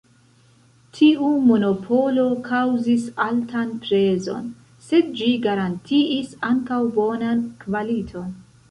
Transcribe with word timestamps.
Tiu 0.99 1.27
monopolo 1.49 2.23
kaŭzis 2.47 3.05
altan 3.27 3.77
prezon, 3.85 4.51
sed 4.89 5.13
ĝi 5.21 5.31
garantiis 5.47 6.37
ankaŭ 6.53 6.83
bonan 6.99 7.51
kvaliton. 7.67 8.37